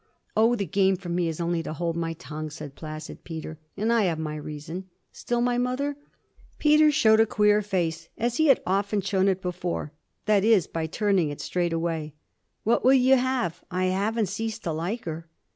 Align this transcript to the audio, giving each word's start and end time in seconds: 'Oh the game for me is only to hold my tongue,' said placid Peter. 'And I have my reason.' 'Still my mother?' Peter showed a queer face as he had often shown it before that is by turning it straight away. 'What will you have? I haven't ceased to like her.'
'Oh 0.35 0.55
the 0.55 0.65
game 0.65 0.95
for 0.95 1.09
me 1.09 1.27
is 1.27 1.39
only 1.39 1.61
to 1.61 1.73
hold 1.73 1.95
my 1.95 2.13
tongue,' 2.13 2.49
said 2.49 2.73
placid 2.73 3.23
Peter. 3.23 3.59
'And 3.77 3.93
I 3.93 4.05
have 4.05 4.17
my 4.17 4.35
reason.' 4.35 4.85
'Still 5.11 5.41
my 5.41 5.59
mother?' 5.59 5.95
Peter 6.57 6.91
showed 6.91 7.19
a 7.19 7.27
queer 7.27 7.61
face 7.61 8.09
as 8.17 8.37
he 8.37 8.47
had 8.47 8.63
often 8.65 9.01
shown 9.01 9.27
it 9.27 9.43
before 9.43 9.91
that 10.25 10.43
is 10.43 10.65
by 10.65 10.87
turning 10.87 11.29
it 11.29 11.39
straight 11.39 11.69
away. 11.71 12.15
'What 12.63 12.83
will 12.83 12.95
you 12.95 13.15
have? 13.15 13.63
I 13.69 13.85
haven't 13.93 14.25
ceased 14.25 14.63
to 14.63 14.71
like 14.71 15.05
her.' 15.05 15.27